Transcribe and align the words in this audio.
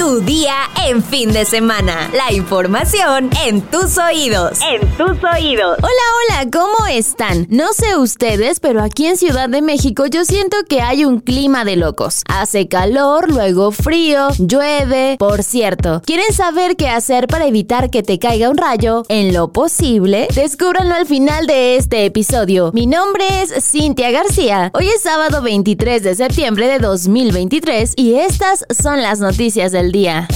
Tu 0.00 0.22
día 0.22 0.54
en 0.86 1.02
fin 1.02 1.30
de 1.30 1.44
semana. 1.44 2.10
La 2.14 2.32
información 2.32 3.28
en 3.44 3.60
tus 3.60 3.98
oídos. 3.98 4.58
En 4.62 4.80
tus 4.96 5.22
oídos. 5.22 5.76
Hola, 5.78 6.40
hola, 6.40 6.50
¿cómo 6.50 6.86
están? 6.86 7.46
No 7.50 7.74
sé 7.74 7.98
ustedes, 7.98 8.60
pero 8.60 8.82
aquí 8.82 9.04
en 9.04 9.18
Ciudad 9.18 9.50
de 9.50 9.60
México 9.60 10.06
yo 10.06 10.24
siento 10.24 10.56
que 10.66 10.80
hay 10.80 11.04
un 11.04 11.20
clima 11.20 11.66
de 11.66 11.76
locos. 11.76 12.22
Hace 12.28 12.66
calor, 12.66 13.30
luego 13.30 13.72
frío, 13.72 14.28
llueve. 14.38 15.16
Por 15.18 15.42
cierto, 15.42 16.00
¿quieren 16.06 16.32
saber 16.32 16.76
qué 16.76 16.88
hacer 16.88 17.26
para 17.26 17.46
evitar 17.46 17.90
que 17.90 18.02
te 18.02 18.18
caiga 18.18 18.48
un 18.48 18.56
rayo? 18.56 19.02
En 19.10 19.34
lo 19.34 19.52
posible, 19.52 20.28
descúbranlo 20.34 20.94
al 20.94 21.04
final 21.04 21.46
de 21.46 21.76
este 21.76 22.06
episodio. 22.06 22.70
Mi 22.72 22.86
nombre 22.86 23.42
es 23.42 23.52
Cintia 23.62 24.10
García. 24.10 24.70
Hoy 24.72 24.88
es 24.88 25.02
sábado 25.02 25.42
23 25.42 26.02
de 26.02 26.14
septiembre 26.14 26.68
de 26.68 26.78
2023 26.78 27.92
y 27.96 28.14
estas 28.14 28.64
son 28.70 29.02
las 29.02 29.20
noticias 29.20 29.72
del 29.72 29.89
día. 29.92 30.28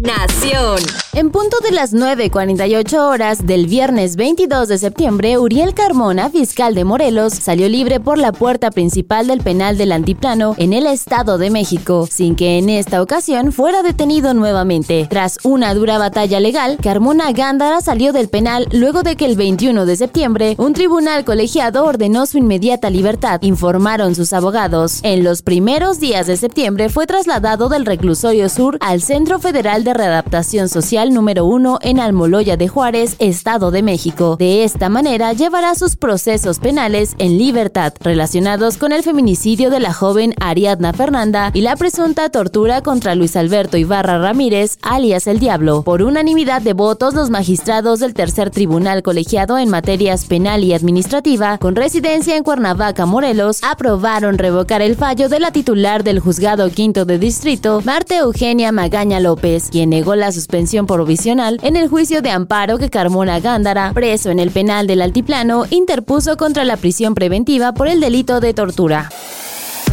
Nación. 0.00 0.78
En 1.12 1.30
punto 1.30 1.58
de 1.62 1.72
las 1.72 1.92
9.48 1.92 2.98
horas 2.98 3.46
del 3.46 3.66
viernes 3.66 4.16
22 4.16 4.68
de 4.68 4.78
septiembre, 4.78 5.36
Uriel 5.36 5.74
Carmona, 5.74 6.30
fiscal 6.30 6.74
de 6.74 6.84
Morelos, 6.84 7.34
salió 7.34 7.68
libre 7.68 8.00
por 8.00 8.16
la 8.16 8.32
puerta 8.32 8.70
principal 8.70 9.26
del 9.26 9.40
penal 9.40 9.76
del 9.76 9.92
Antiplano 9.92 10.54
en 10.56 10.72
el 10.72 10.86
Estado 10.86 11.36
de 11.36 11.50
México, 11.50 12.08
sin 12.10 12.34
que 12.34 12.56
en 12.56 12.70
esta 12.70 13.02
ocasión 13.02 13.52
fuera 13.52 13.82
detenido 13.82 14.32
nuevamente. 14.32 15.06
Tras 15.10 15.36
una 15.42 15.74
dura 15.74 15.98
batalla 15.98 16.40
legal, 16.40 16.78
Carmona 16.82 17.32
Gándara 17.32 17.82
salió 17.82 18.14
del 18.14 18.30
penal 18.30 18.68
luego 18.72 19.02
de 19.02 19.16
que 19.16 19.26
el 19.26 19.36
21 19.36 19.84
de 19.84 19.96
septiembre 19.96 20.54
un 20.56 20.72
tribunal 20.72 21.26
colegiado 21.26 21.84
ordenó 21.84 22.24
su 22.24 22.38
inmediata 22.38 22.88
libertad, 22.88 23.42
informaron 23.42 24.14
sus 24.14 24.32
abogados. 24.32 25.00
En 25.02 25.24
los 25.24 25.42
primeros 25.42 26.00
días 26.00 26.26
de 26.26 26.38
septiembre 26.38 26.88
fue 26.88 27.06
trasladado 27.06 27.68
del 27.68 27.84
reclusorio 27.84 28.48
sur 28.48 28.78
al 28.80 29.02
Centro 29.02 29.38
Federal 29.38 29.84
de 29.84 29.89
Readaptación 29.94 30.68
Social 30.68 31.12
número 31.12 31.44
1 31.44 31.78
en 31.82 32.00
Almoloya 32.00 32.56
de 32.56 32.68
Juárez, 32.68 33.16
Estado 33.18 33.70
de 33.70 33.82
México. 33.82 34.36
De 34.38 34.64
esta 34.64 34.88
manera 34.88 35.32
llevará 35.32 35.74
sus 35.74 35.96
procesos 35.96 36.58
penales 36.58 37.14
en 37.18 37.38
libertad 37.38 37.92
relacionados 38.00 38.76
con 38.76 38.92
el 38.92 39.02
feminicidio 39.02 39.70
de 39.70 39.80
la 39.80 39.92
joven 39.92 40.34
Ariadna 40.40 40.92
Fernanda 40.92 41.50
y 41.54 41.60
la 41.60 41.76
presunta 41.76 42.30
tortura 42.30 42.82
contra 42.82 43.14
Luis 43.14 43.36
Alberto 43.36 43.76
Ibarra 43.76 44.18
Ramírez, 44.18 44.78
alias 44.82 45.26
El 45.26 45.38
Diablo. 45.38 45.82
Por 45.82 46.02
unanimidad 46.02 46.62
de 46.62 46.72
votos, 46.72 47.14
los 47.14 47.30
magistrados 47.30 48.00
del 48.00 48.14
tercer 48.14 48.50
tribunal 48.50 49.02
colegiado 49.02 49.58
en 49.58 49.68
materias 49.68 50.24
penal 50.24 50.64
y 50.64 50.74
administrativa, 50.74 51.58
con 51.58 51.76
residencia 51.76 52.36
en 52.36 52.44
Cuernavaca, 52.44 53.06
Morelos, 53.06 53.60
aprobaron 53.62 54.38
revocar 54.38 54.82
el 54.82 54.96
fallo 54.96 55.28
de 55.28 55.40
la 55.40 55.50
titular 55.50 56.04
del 56.04 56.20
juzgado 56.20 56.70
quinto 56.70 57.04
de 57.04 57.18
distrito, 57.18 57.82
Marte 57.84 58.16
Eugenia 58.18 58.72
Magaña 58.72 59.20
López, 59.20 59.70
negó 59.86 60.14
la 60.16 60.32
suspensión 60.32 60.86
provisional 60.86 61.58
en 61.62 61.76
el 61.76 61.88
juicio 61.88 62.22
de 62.22 62.30
amparo 62.30 62.78
que 62.78 62.90
Carmona 62.90 63.40
Gándara, 63.40 63.92
preso 63.92 64.30
en 64.30 64.38
el 64.38 64.50
penal 64.50 64.86
del 64.86 65.02
Altiplano, 65.02 65.64
interpuso 65.70 66.36
contra 66.36 66.64
la 66.64 66.76
prisión 66.76 67.14
preventiva 67.14 67.72
por 67.72 67.88
el 67.88 68.00
delito 68.00 68.40
de 68.40 68.54
tortura. 68.54 69.10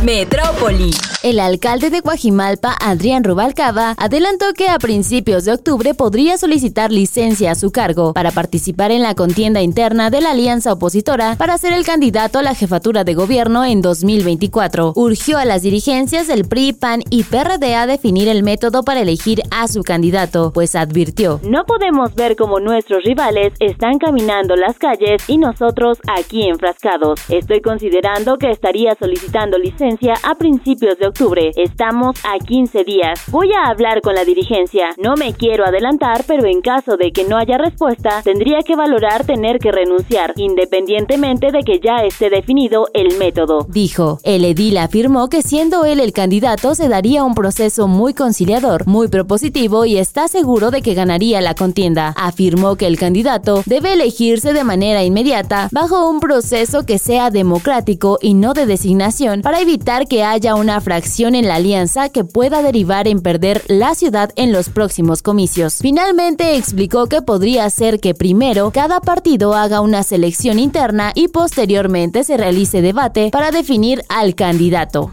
Metrópoli. 0.04 0.92
El 1.24 1.40
alcalde 1.40 1.90
de 1.90 2.02
Guajimalpa, 2.02 2.76
Adrián 2.80 3.24
Rubalcaba, 3.24 3.96
adelantó 3.98 4.54
que 4.54 4.70
a 4.70 4.78
principios 4.78 5.46
de 5.46 5.54
octubre 5.54 5.96
podría 5.96 6.38
solicitar 6.38 6.92
licencia 6.92 7.52
a 7.52 7.56
su 7.56 7.72
cargo 7.72 8.14
para 8.14 8.32
participar 8.32 8.92
en 8.92 9.02
la 9.02 9.16
contienda 9.16 9.62
interna 9.62 10.12
de 10.12 10.22
la 10.22 10.32
alianza 10.32 10.74
opositora 10.74 11.36
para 11.36 11.58
ser 11.58 11.74
el 11.74 11.84
candidato 11.84 12.38
a 12.38 12.44
la 12.44 12.54
jefatura 12.54 13.04
de 13.04 13.16
gobierno 13.16 13.66
en 13.66 13.82
2024. 13.82 14.94
Urgió 14.96 15.40
a 15.40 15.46
las 15.46 15.64
dirigencias 15.64 16.28
del 16.28 16.48
PRI, 16.48 16.74
PAN 16.74 17.02
y 17.10 17.24
PRD 17.24 17.74
a 17.74 17.88
definir 17.88 18.28
el 18.28 18.44
método 18.44 18.84
para 18.84 19.02
elegir 19.02 19.42
a 19.50 19.68
su 19.68 19.82
candidato, 19.82 20.52
pues 20.54 20.76
advirtió: 20.76 21.40
No 21.44 21.66
podemos 21.66 22.14
ver 22.14 22.36
cómo 22.36 22.60
nuestros 22.60 23.04
rivales 23.04 23.54
están 23.60 23.98
caminando 23.98 24.56
las 24.56 24.78
calles 24.78 25.24
y 25.28 25.40
nosotros 25.40 25.98
aquí 26.08 26.48
enfrascados. 26.48 27.20
Estoy 27.30 27.62
considerando 27.62 28.38
que 28.38 28.52
estaría 28.52 28.96
solicitando 29.00 29.58
licencia 29.58 29.87
a 30.24 30.36
principios 30.36 30.98
de 31.00 31.08
octubre. 31.08 31.52
Estamos 31.56 32.18
a 32.26 32.38
15 32.44 32.84
días. 32.84 33.22
Voy 33.32 33.52
a 33.54 33.70
hablar 33.70 34.02
con 34.02 34.16
la 34.16 34.26
dirigencia. 34.26 34.90
No 34.98 35.16
me 35.16 35.34
quiero 35.34 35.66
adelantar, 35.66 36.26
pero 36.28 36.46
en 36.46 36.60
caso 36.60 36.98
de 36.98 37.14
que 37.14 37.24
no 37.24 37.38
haya 37.38 37.58
respuesta, 37.58 38.22
tendría 38.22 38.60
que 38.66 38.76
valorar 38.76 39.26
tener 39.26 39.60
que 39.60 39.72
renunciar, 39.72 40.34
independientemente 40.36 41.54
de 41.54 41.62
que 41.64 41.80
ya 41.80 42.06
esté 42.06 42.30
definido 42.30 42.88
el 42.94 43.18
método. 43.18 43.66
Dijo. 43.70 44.20
El 44.24 44.44
edil 44.44 44.78
afirmó 44.78 45.30
que 45.30 45.42
siendo 45.42 45.86
él 45.86 46.02
el 46.02 46.12
candidato 46.12 46.76
se 46.76 46.90
daría 46.90 47.24
un 47.24 47.34
proceso 47.34 47.88
muy 47.88 48.14
conciliador, 48.14 48.86
muy 48.88 49.08
propositivo 49.08 49.86
y 49.86 49.98
está 49.98 50.28
seguro 50.28 50.70
de 50.70 50.82
que 50.82 50.96
ganaría 50.96 51.40
la 51.40 51.56
contienda. 51.56 52.14
Afirmó 52.18 52.76
que 52.76 52.88
el 52.88 52.98
candidato 52.98 53.64
debe 53.66 53.94
elegirse 53.94 54.52
de 54.52 54.66
manera 54.66 55.06
inmediata 55.06 55.70
bajo 55.72 56.10
un 56.10 56.20
proceso 56.20 56.86
que 56.86 56.98
sea 56.98 57.32
democrático 57.32 58.18
y 58.22 58.34
no 58.34 58.54
de 58.54 58.66
designación 58.66 59.42
para 59.42 59.62
evitar 59.62 59.77
que 60.08 60.24
haya 60.24 60.56
una 60.56 60.82
fracción 60.82 60.98
acción 60.98 61.36
en 61.36 61.48
la 61.48 61.56
alianza 61.56 62.10
que 62.10 62.26
pueda 62.26 62.62
derivar 62.62 63.08
en 63.08 63.22
perder 63.22 63.64
la 63.68 63.96
ciudad 63.96 64.32
en 64.36 64.52
los 64.52 64.70
próximos 64.70 65.22
comicios. 65.22 65.78
Finalmente 65.80 66.58
explicó 66.58 67.08
que 67.08 67.22
podría 67.22 67.70
ser 67.70 68.00
que 68.00 68.14
primero 68.14 68.72
cada 68.72 69.00
partido 69.00 69.54
haga 69.54 69.80
una 69.80 70.04
selección 70.04 70.60
interna 70.60 71.12
y 71.16 71.30
posteriormente 71.30 72.26
se 72.26 72.36
realice 72.36 72.82
debate 72.82 73.30
para 73.32 73.52
definir 73.52 74.04
al 74.10 74.36
candidato. 74.36 75.12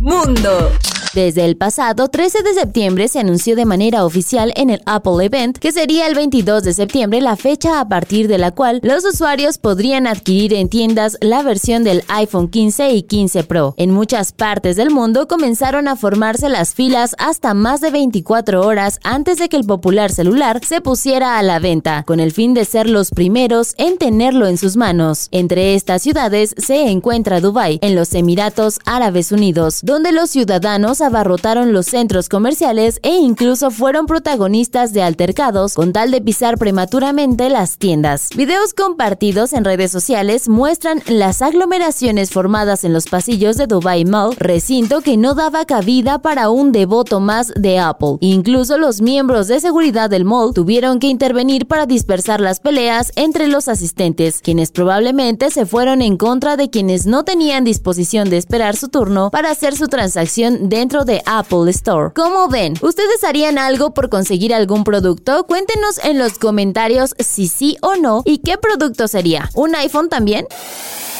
Mundo. 0.00 0.70
Desde 1.16 1.46
el 1.46 1.56
pasado 1.56 2.08
13 2.08 2.42
de 2.42 2.52
septiembre 2.52 3.08
se 3.08 3.20
anunció 3.20 3.56
de 3.56 3.64
manera 3.64 4.04
oficial 4.04 4.52
en 4.54 4.68
el 4.68 4.82
Apple 4.84 5.24
Event 5.24 5.56
que 5.56 5.72
sería 5.72 6.06
el 6.06 6.14
22 6.14 6.62
de 6.62 6.74
septiembre 6.74 7.22
la 7.22 7.36
fecha 7.36 7.80
a 7.80 7.88
partir 7.88 8.28
de 8.28 8.36
la 8.36 8.50
cual 8.50 8.80
los 8.82 9.02
usuarios 9.02 9.56
podrían 9.56 10.06
adquirir 10.06 10.52
en 10.52 10.68
tiendas 10.68 11.16
la 11.22 11.42
versión 11.42 11.84
del 11.84 12.04
iPhone 12.08 12.48
15 12.48 12.90
y 12.90 13.02
15 13.04 13.44
Pro. 13.44 13.74
En 13.78 13.92
muchas 13.92 14.32
partes 14.32 14.76
del 14.76 14.90
mundo 14.90 15.26
comenzaron 15.26 15.88
a 15.88 15.96
formarse 15.96 16.50
las 16.50 16.74
filas 16.74 17.16
hasta 17.16 17.54
más 17.54 17.80
de 17.80 17.92
24 17.92 18.60
horas 18.60 19.00
antes 19.02 19.38
de 19.38 19.48
que 19.48 19.56
el 19.56 19.64
popular 19.64 20.12
celular 20.12 20.60
se 20.66 20.82
pusiera 20.82 21.38
a 21.38 21.42
la 21.42 21.60
venta, 21.60 22.02
con 22.02 22.20
el 22.20 22.30
fin 22.30 22.52
de 22.52 22.66
ser 22.66 22.90
los 22.90 23.10
primeros 23.10 23.72
en 23.78 23.96
tenerlo 23.96 24.48
en 24.48 24.58
sus 24.58 24.76
manos. 24.76 25.28
Entre 25.30 25.76
estas 25.76 26.02
ciudades 26.02 26.54
se 26.58 26.90
encuentra 26.90 27.40
Dubai, 27.40 27.78
en 27.80 27.94
los 27.94 28.12
Emiratos 28.12 28.80
Árabes 28.84 29.32
Unidos, 29.32 29.80
donde 29.82 30.12
los 30.12 30.28
ciudadanos 30.28 31.00
abarrotaron 31.06 31.72
los 31.72 31.86
centros 31.86 32.28
comerciales 32.28 33.00
e 33.02 33.16
incluso 33.16 33.70
fueron 33.70 34.06
protagonistas 34.06 34.92
de 34.92 35.02
altercados 35.02 35.74
con 35.74 35.92
tal 35.92 36.10
de 36.10 36.20
pisar 36.20 36.58
prematuramente 36.58 37.48
las 37.48 37.78
tiendas. 37.78 38.28
Videos 38.36 38.74
compartidos 38.74 39.52
en 39.52 39.64
redes 39.64 39.90
sociales 39.90 40.48
muestran 40.48 41.02
las 41.06 41.42
aglomeraciones 41.42 42.30
formadas 42.30 42.84
en 42.84 42.92
los 42.92 43.06
pasillos 43.06 43.56
de 43.56 43.66
Dubai 43.66 44.04
Mall, 44.04 44.36
recinto 44.36 45.00
que 45.00 45.16
no 45.16 45.34
daba 45.34 45.64
cabida 45.64 46.20
para 46.20 46.50
un 46.50 46.72
devoto 46.72 47.20
más 47.20 47.52
de 47.56 47.78
Apple. 47.78 48.18
Incluso 48.20 48.78
los 48.78 49.00
miembros 49.00 49.48
de 49.48 49.60
seguridad 49.60 50.10
del 50.10 50.24
mall 50.24 50.52
tuvieron 50.54 50.98
que 50.98 51.08
intervenir 51.08 51.66
para 51.66 51.86
dispersar 51.86 52.40
las 52.40 52.60
peleas 52.60 53.12
entre 53.16 53.46
los 53.48 53.68
asistentes, 53.68 54.40
quienes 54.42 54.70
probablemente 54.70 55.50
se 55.50 55.66
fueron 55.66 56.02
en 56.02 56.16
contra 56.16 56.56
de 56.56 56.70
quienes 56.70 57.06
no 57.06 57.24
tenían 57.24 57.64
disposición 57.64 58.30
de 58.30 58.36
esperar 58.36 58.76
su 58.76 58.88
turno 58.88 59.30
para 59.30 59.50
hacer 59.50 59.76
su 59.76 59.88
transacción 59.88 60.68
dentro 60.68 60.95
de 61.04 61.22
Apple 61.26 61.70
Store. 61.70 62.12
¿Cómo 62.14 62.48
ven? 62.48 62.74
¿Ustedes 62.80 63.24
harían 63.24 63.58
algo 63.58 63.92
por 63.92 64.08
conseguir 64.08 64.54
algún 64.54 64.84
producto? 64.84 65.44
Cuéntenos 65.44 65.98
en 66.04 66.18
los 66.18 66.38
comentarios 66.38 67.14
si 67.18 67.48
sí 67.48 67.76
o 67.82 67.96
no 67.96 68.22
y 68.24 68.38
qué 68.38 68.56
producto 68.58 69.08
sería. 69.08 69.50
¿Un 69.54 69.74
iPhone 69.74 70.08
también? 70.08 70.46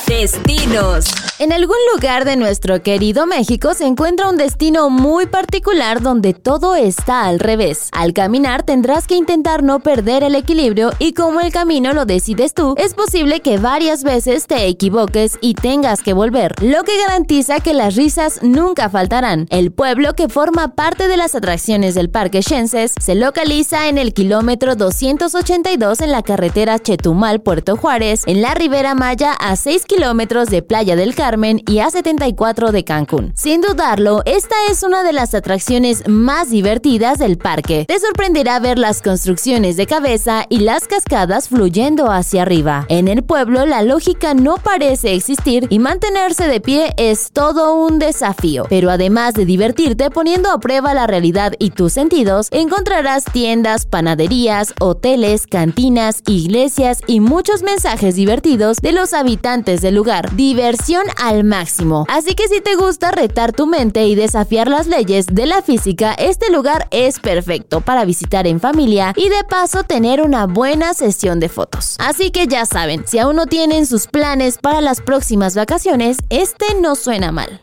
Destinos. 0.08 1.06
En 1.40 1.52
algún 1.52 1.76
lugar 1.92 2.24
de 2.24 2.36
nuestro 2.36 2.80
querido 2.80 3.26
México 3.26 3.74
se 3.74 3.86
encuentra 3.86 4.30
un 4.30 4.36
destino 4.36 4.88
muy 4.88 5.26
particular 5.26 6.00
donde 6.00 6.32
todo 6.32 6.76
está 6.76 7.26
al 7.26 7.40
revés. 7.40 7.88
Al 7.90 8.12
caminar 8.12 8.62
tendrás 8.62 9.08
que 9.08 9.16
intentar 9.16 9.64
no 9.64 9.80
perder 9.80 10.22
el 10.22 10.36
equilibrio 10.36 10.92
y 11.00 11.12
como 11.12 11.40
el 11.40 11.52
camino 11.52 11.92
lo 11.92 12.06
decides 12.06 12.54
tú, 12.54 12.74
es 12.78 12.94
posible 12.94 13.40
que 13.40 13.58
varias 13.58 14.04
veces 14.04 14.46
te 14.46 14.66
equivoques 14.66 15.38
y 15.40 15.54
tengas 15.54 16.02
que 16.02 16.12
volver, 16.12 16.54
lo 16.62 16.84
que 16.84 16.96
garantiza 16.98 17.58
que 17.58 17.74
las 17.74 17.96
risas 17.96 18.38
nunca 18.42 18.88
faltarán. 18.88 19.48
El 19.50 19.72
pueblo 19.72 20.14
que 20.14 20.28
forma 20.28 20.76
parte 20.76 21.08
de 21.08 21.16
las 21.16 21.34
atracciones 21.34 21.96
del 21.96 22.10
Parque 22.10 22.42
Shenses 22.42 22.94
se 23.00 23.16
localiza 23.16 23.88
en 23.88 23.98
el 23.98 24.14
kilómetro 24.14 24.76
282 24.76 26.00
en 26.00 26.12
la 26.12 26.22
carretera 26.22 26.78
Chetumal-Puerto 26.78 27.76
Juárez, 27.76 28.22
en 28.26 28.40
la 28.40 28.54
Ribera 28.54 28.94
Maya 28.94 29.32
a 29.32 29.56
6 29.56 29.82
kilómetros 29.82 29.95
kilómetros 29.96 30.50
de 30.50 30.60
Playa 30.60 30.94
del 30.94 31.14
Carmen 31.14 31.62
y 31.66 31.78
a 31.78 31.90
74 31.90 32.70
de 32.70 32.84
Cancún. 32.84 33.32
Sin 33.34 33.62
dudarlo, 33.62 34.20
esta 34.26 34.54
es 34.70 34.82
una 34.82 35.02
de 35.02 35.14
las 35.14 35.32
atracciones 35.32 36.06
más 36.06 36.50
divertidas 36.50 37.18
del 37.18 37.38
parque. 37.38 37.86
Te 37.88 37.98
sorprenderá 37.98 38.60
ver 38.60 38.78
las 38.78 39.00
construcciones 39.00 39.78
de 39.78 39.86
cabeza 39.86 40.44
y 40.50 40.58
las 40.58 40.86
cascadas 40.86 41.48
fluyendo 41.48 42.10
hacia 42.10 42.42
arriba. 42.42 42.84
En 42.90 43.08
el 43.08 43.22
pueblo 43.22 43.64
la 43.64 43.82
lógica 43.82 44.34
no 44.34 44.58
parece 44.58 45.14
existir 45.14 45.66
y 45.70 45.78
mantenerse 45.78 46.46
de 46.46 46.60
pie 46.60 46.92
es 46.98 47.30
todo 47.32 47.74
un 47.74 47.98
desafío. 47.98 48.66
Pero 48.68 48.90
además 48.90 49.32
de 49.32 49.46
divertirte 49.46 50.10
poniendo 50.10 50.50
a 50.50 50.60
prueba 50.60 50.92
la 50.92 51.06
realidad 51.06 51.54
y 51.58 51.70
tus 51.70 51.94
sentidos, 51.94 52.48
encontrarás 52.50 53.24
tiendas, 53.24 53.86
panaderías, 53.86 54.74
hoteles, 54.78 55.46
cantinas, 55.46 56.20
iglesias 56.26 57.00
y 57.06 57.20
muchos 57.20 57.62
mensajes 57.62 58.14
divertidos 58.14 58.76
de 58.82 58.92
los 58.92 59.14
habitantes 59.14 59.85
lugar. 59.92 60.34
Diversión 60.34 61.04
al 61.16 61.44
máximo. 61.44 62.06
Así 62.08 62.34
que 62.34 62.48
si 62.48 62.60
te 62.60 62.76
gusta 62.76 63.10
retar 63.10 63.52
tu 63.52 63.66
mente 63.66 64.06
y 64.06 64.14
desafiar 64.14 64.68
las 64.68 64.86
leyes 64.86 65.26
de 65.26 65.46
la 65.46 65.62
física, 65.62 66.14
este 66.14 66.50
lugar 66.50 66.88
es 66.90 67.20
perfecto 67.20 67.80
para 67.80 68.04
visitar 68.04 68.46
en 68.46 68.60
familia 68.60 69.12
y 69.16 69.28
de 69.28 69.44
paso 69.44 69.82
tener 69.82 70.22
una 70.22 70.46
buena 70.46 70.94
sesión 70.94 71.40
de 71.40 71.48
fotos. 71.48 71.96
Así 71.98 72.30
que 72.30 72.46
ya 72.46 72.66
saben, 72.66 73.04
si 73.06 73.18
aún 73.18 73.36
no 73.36 73.46
tienen 73.46 73.86
sus 73.86 74.06
planes 74.06 74.58
para 74.58 74.80
las 74.80 75.00
próximas 75.00 75.54
vacaciones, 75.54 76.18
este 76.30 76.66
no 76.80 76.94
suena 76.94 77.32
mal. 77.32 77.62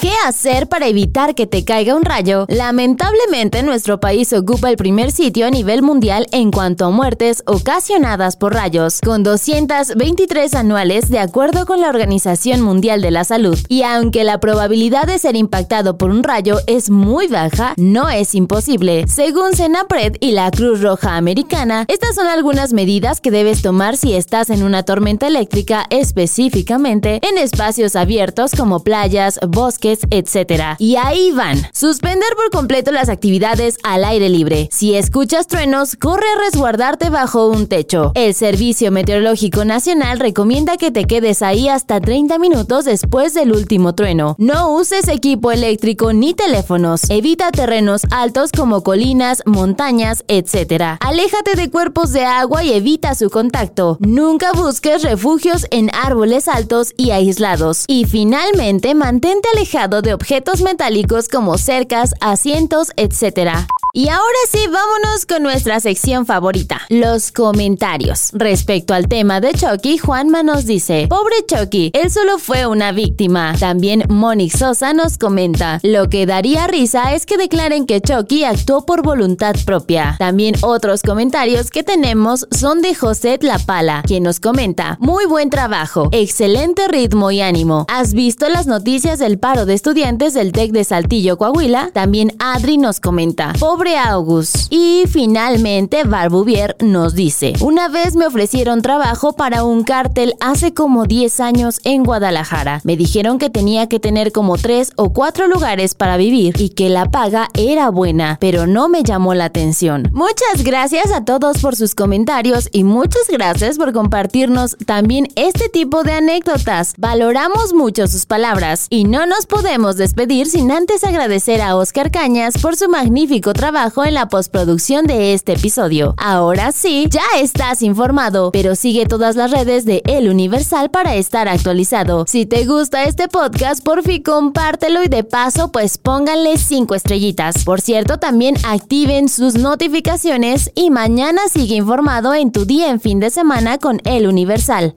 ¿Qué 0.00 0.12
hacer 0.26 0.68
para 0.68 0.88
evitar 0.88 1.34
que 1.34 1.46
te 1.46 1.64
caiga 1.64 1.94
un 1.94 2.04
rayo? 2.04 2.44
Lamentablemente, 2.48 3.62
nuestro 3.62 3.98
país 3.98 4.30
ocupa 4.34 4.68
el 4.68 4.76
primer 4.76 5.10
sitio 5.10 5.46
a 5.46 5.50
nivel 5.50 5.80
mundial 5.80 6.26
en 6.32 6.50
cuanto 6.50 6.84
a 6.84 6.90
muertes 6.90 7.42
ocasionadas 7.46 8.36
por 8.36 8.52
rayos, 8.52 9.00
con 9.00 9.22
223 9.22 10.54
anuales 10.54 11.08
de 11.08 11.18
acuerdo 11.18 11.64
con 11.64 11.80
la 11.80 11.88
Organización 11.88 12.60
Mundial 12.60 13.00
de 13.00 13.10
la 13.10 13.24
Salud. 13.24 13.58
Y 13.68 13.84
aunque 13.84 14.22
la 14.22 14.38
probabilidad 14.38 15.06
de 15.06 15.18
ser 15.18 15.34
impactado 15.34 15.96
por 15.96 16.10
un 16.10 16.22
rayo 16.22 16.58
es 16.66 16.90
muy 16.90 17.26
baja, 17.26 17.72
no 17.78 18.10
es 18.10 18.34
imposible. 18.34 19.06
Según 19.08 19.54
Senapred 19.54 20.16
y 20.20 20.32
la 20.32 20.50
Cruz 20.50 20.82
Roja 20.82 21.16
Americana, 21.16 21.86
estas 21.88 22.16
son 22.16 22.26
algunas 22.26 22.74
medidas 22.74 23.22
que 23.22 23.30
debes 23.30 23.62
tomar 23.62 23.96
si 23.96 24.12
estás 24.12 24.50
en 24.50 24.62
una 24.62 24.82
tormenta 24.82 25.26
eléctrica, 25.26 25.86
específicamente 25.88 27.18
en 27.26 27.38
espacios 27.38 27.96
abiertos 27.96 28.52
como 28.54 28.84
playas, 28.84 29.40
bosques, 29.48 29.85
etc. 29.92 30.76
Y 30.78 30.96
ahí 30.96 31.32
van. 31.32 31.60
Suspender 31.72 32.28
por 32.36 32.50
completo 32.50 32.90
las 32.90 33.08
actividades 33.08 33.78
al 33.82 34.04
aire 34.04 34.28
libre. 34.28 34.68
Si 34.72 34.94
escuchas 34.94 35.46
truenos, 35.46 35.96
corre 35.96 36.26
a 36.36 36.44
resguardarte 36.44 37.10
bajo 37.10 37.48
un 37.48 37.68
techo. 37.68 38.12
El 38.14 38.34
Servicio 38.34 38.90
Meteorológico 38.90 39.64
Nacional 39.64 40.18
recomienda 40.18 40.76
que 40.76 40.90
te 40.90 41.04
quedes 41.04 41.42
ahí 41.42 41.68
hasta 41.68 42.00
30 42.00 42.38
minutos 42.38 42.84
después 42.84 43.34
del 43.34 43.52
último 43.52 43.94
trueno. 43.94 44.34
No 44.38 44.74
uses 44.74 45.08
equipo 45.08 45.52
eléctrico 45.52 46.12
ni 46.12 46.34
teléfonos. 46.34 47.08
Evita 47.08 47.50
terrenos 47.50 48.02
altos 48.10 48.50
como 48.52 48.82
colinas, 48.82 49.42
montañas, 49.46 50.24
etc. 50.28 50.98
Aléjate 51.00 51.54
de 51.54 51.70
cuerpos 51.70 52.12
de 52.12 52.24
agua 52.24 52.64
y 52.64 52.72
evita 52.72 53.14
su 53.14 53.30
contacto. 53.30 53.98
Nunca 54.00 54.52
busques 54.52 55.02
refugios 55.02 55.66
en 55.70 55.90
árboles 55.94 56.48
altos 56.48 56.92
y 56.96 57.10
aislados. 57.10 57.84
Y 57.86 58.04
finalmente, 58.04 58.94
mantente 58.94 59.48
alejado 59.54 59.75
de 59.76 60.14
objetos 60.14 60.62
metálicos 60.62 61.28
como 61.28 61.58
cercas, 61.58 62.14
asientos, 62.22 62.92
etc. 62.96 63.50
Y 63.92 64.08
ahora 64.08 64.38
sí, 64.50 64.58
vámonos 64.70 65.26
con 65.26 65.42
nuestra 65.42 65.80
sección 65.80 66.24
favorita, 66.24 66.82
los 66.88 67.30
comentarios. 67.30 68.30
Respecto 68.32 68.94
al 68.94 69.08
tema 69.08 69.40
de 69.40 69.52
Chucky, 69.52 69.98
Juanma 69.98 70.42
nos 70.42 70.66
dice, 70.66 71.06
pobre 71.08 71.34
Chucky, 71.46 71.90
él 71.94 72.10
solo 72.10 72.38
fue 72.38 72.66
una 72.66 72.92
víctima. 72.92 73.54
También 73.58 74.04
Monique 74.08 74.56
Sosa 74.56 74.94
nos 74.94 75.18
comenta, 75.18 75.80
lo 75.82 76.08
que 76.08 76.26
daría 76.26 76.66
risa 76.66 77.14
es 77.14 77.26
que 77.26 77.36
declaren 77.36 77.86
que 77.86 78.00
Chucky 78.00 78.44
actuó 78.44 78.86
por 78.86 79.02
voluntad 79.02 79.54
propia. 79.66 80.16
También 80.18 80.54
otros 80.62 81.02
comentarios 81.02 81.70
que 81.70 81.82
tenemos 81.82 82.46
son 82.50 82.80
de 82.80 82.94
José 82.94 83.38
La 83.42 83.58
Pala, 83.58 84.02
quien 84.06 84.22
nos 84.22 84.40
comenta, 84.40 84.96
muy 85.00 85.26
buen 85.26 85.50
trabajo, 85.50 86.08
excelente 86.12 86.88
ritmo 86.88 87.30
y 87.30 87.42
ánimo. 87.42 87.84
¿Has 87.88 88.14
visto 88.14 88.48
las 88.48 88.66
noticias 88.66 89.18
del 89.18 89.38
paro 89.38 89.65
de 89.66 89.74
estudiantes 89.74 90.32
del 90.34 90.52
TEC 90.52 90.72
de 90.72 90.84
Saltillo, 90.84 91.36
Coahuila? 91.36 91.90
También 91.92 92.32
Adri 92.38 92.78
nos 92.78 93.00
comenta, 93.00 93.52
pobre 93.58 93.98
August. 93.98 94.72
Y 94.72 95.04
finalmente 95.08 96.04
Barbuvier 96.04 96.76
nos 96.80 97.14
dice, 97.14 97.52
una 97.60 97.88
vez 97.88 98.16
me 98.16 98.26
ofrecieron 98.26 98.82
trabajo 98.82 99.34
para 99.34 99.64
un 99.64 99.82
cártel 99.84 100.34
hace 100.40 100.72
como 100.72 101.04
10 101.06 101.40
años 101.40 101.80
en 101.84 102.04
Guadalajara. 102.04 102.80
Me 102.84 102.96
dijeron 102.96 103.38
que 103.38 103.50
tenía 103.50 103.88
que 103.88 104.00
tener 104.00 104.32
como 104.32 104.56
3 104.56 104.92
o 104.96 105.12
4 105.12 105.48
lugares 105.48 105.94
para 105.94 106.16
vivir 106.16 106.54
y 106.58 106.70
que 106.70 106.88
la 106.88 107.10
paga 107.10 107.48
era 107.54 107.90
buena, 107.90 108.38
pero 108.40 108.66
no 108.66 108.88
me 108.88 109.02
llamó 109.02 109.34
la 109.34 109.46
atención. 109.46 110.08
Muchas 110.12 110.62
gracias 110.64 111.12
a 111.12 111.24
todos 111.24 111.58
por 111.58 111.76
sus 111.76 111.94
comentarios 111.94 112.68
y 112.72 112.84
muchas 112.84 113.28
gracias 113.28 113.78
por 113.78 113.92
compartirnos 113.92 114.76
también 114.86 115.28
este 115.34 115.68
tipo 115.68 116.04
de 116.04 116.12
anécdotas. 116.12 116.94
Valoramos 116.98 117.74
mucho 117.74 118.06
sus 118.06 118.26
palabras 118.26 118.86
y 118.90 119.04
no 119.04 119.26
nos 119.26 119.46
podemos 119.56 119.96
despedir 119.96 120.46
sin 120.48 120.70
antes 120.70 121.02
agradecer 121.02 121.62
a 121.62 121.76
Oscar 121.76 122.10
Cañas 122.10 122.58
por 122.60 122.76
su 122.76 122.90
magnífico 122.90 123.54
trabajo 123.54 124.04
en 124.04 124.12
la 124.12 124.28
postproducción 124.28 125.06
de 125.06 125.32
este 125.32 125.54
episodio. 125.54 126.14
Ahora 126.18 126.72
sí, 126.72 127.06
ya 127.08 127.22
estás 127.40 127.80
informado, 127.80 128.50
pero 128.52 128.74
sigue 128.74 129.06
todas 129.06 129.34
las 129.34 129.50
redes 129.50 129.86
de 129.86 130.02
El 130.04 130.28
Universal 130.28 130.90
para 130.90 131.14
estar 131.14 131.48
actualizado. 131.48 132.26
Si 132.28 132.44
te 132.44 132.66
gusta 132.66 133.04
este 133.04 133.28
podcast, 133.28 133.82
por 133.82 134.02
fin 134.02 134.22
compártelo 134.22 135.02
y 135.02 135.08
de 135.08 135.24
paso, 135.24 135.72
pues 135.72 135.96
pónganle 135.96 136.58
5 136.58 136.94
estrellitas. 136.94 137.64
Por 137.64 137.80
cierto, 137.80 138.18
también 138.18 138.56
activen 138.62 139.30
sus 139.30 139.54
notificaciones 139.54 140.70
y 140.74 140.90
mañana 140.90 141.40
sigue 141.50 141.76
informado 141.76 142.34
en 142.34 142.52
tu 142.52 142.66
día 142.66 142.90
en 142.90 143.00
fin 143.00 143.20
de 143.20 143.30
semana 143.30 143.78
con 143.78 144.02
El 144.04 144.26
Universal. 144.26 144.96